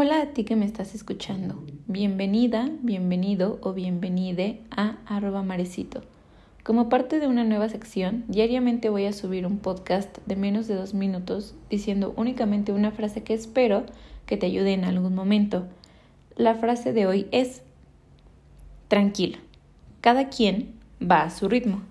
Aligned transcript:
Hola 0.00 0.22
a 0.22 0.26
ti 0.26 0.44
que 0.44 0.54
me 0.54 0.64
estás 0.64 0.94
escuchando. 0.94 1.60
Bienvenida, 1.88 2.70
bienvenido 2.82 3.58
o 3.62 3.72
bienvenide 3.72 4.60
a 4.70 4.98
arroba 5.06 5.42
marecito. 5.42 6.02
Como 6.62 6.88
parte 6.88 7.18
de 7.18 7.26
una 7.26 7.42
nueva 7.42 7.68
sección, 7.68 8.24
diariamente 8.28 8.90
voy 8.90 9.06
a 9.06 9.12
subir 9.12 9.44
un 9.44 9.58
podcast 9.58 10.18
de 10.24 10.36
menos 10.36 10.68
de 10.68 10.76
dos 10.76 10.94
minutos 10.94 11.56
diciendo 11.68 12.14
únicamente 12.16 12.70
una 12.70 12.92
frase 12.92 13.24
que 13.24 13.34
espero 13.34 13.86
que 14.24 14.36
te 14.36 14.46
ayude 14.46 14.72
en 14.72 14.84
algún 14.84 15.16
momento. 15.16 15.66
La 16.36 16.54
frase 16.54 16.92
de 16.92 17.08
hoy 17.08 17.26
es, 17.32 17.62
tranquila, 18.86 19.38
cada 20.00 20.28
quien 20.28 20.76
va 21.02 21.22
a 21.22 21.30
su 21.30 21.48
ritmo. 21.48 21.82